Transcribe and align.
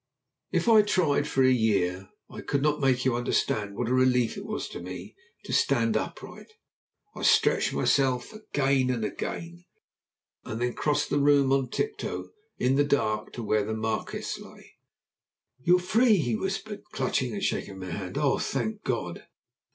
If 0.51 0.67
I 0.67 0.81
tried 0.81 1.27
for 1.27 1.43
a 1.43 1.51
year 1.53 2.09
I 2.27 2.41
could 2.41 2.63
not 2.63 2.79
make 2.81 3.05
you 3.05 3.15
understand 3.15 3.75
what 3.75 3.87
a 3.87 3.93
relief 3.93 4.35
it 4.35 4.47
was 4.47 4.67
to 4.69 4.79
me 4.79 5.15
to 5.43 5.53
stand 5.53 5.95
upright. 5.95 6.53
I 7.15 7.21
stretched 7.21 7.71
myself 7.71 8.33
again 8.33 8.89
and 8.89 9.05
again, 9.05 9.63
and 10.43 10.59
then 10.59 10.73
crossed 10.73 11.11
the 11.11 11.19
room 11.19 11.51
on 11.53 11.69
tip 11.69 11.99
toe 11.99 12.31
in 12.57 12.77
the 12.77 12.83
dark 12.83 13.31
to 13.33 13.43
where 13.43 13.63
the 13.63 13.75
Marquis 13.75 14.25
lay. 14.41 14.77
"You 15.59 15.75
are 15.75 15.79
free," 15.79 16.15
he 16.17 16.35
whispered, 16.35 16.81
clutching 16.91 17.33
and 17.33 17.43
shaking 17.43 17.77
my 17.77 17.91
hand. 17.91 18.17
"Oh, 18.17 18.39
thank 18.39 18.81
God!" 18.83 19.27